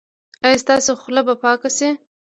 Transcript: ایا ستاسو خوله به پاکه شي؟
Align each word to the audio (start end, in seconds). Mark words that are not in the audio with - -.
ایا 0.45 0.61
ستاسو 0.63 0.91
خوله 1.01 1.21
به 1.27 1.35
پاکه 1.43 1.69
شي؟ 1.77 1.89